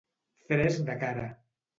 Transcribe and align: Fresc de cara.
Fresc 0.45 0.81
de 0.87 0.95
cara. 1.03 1.27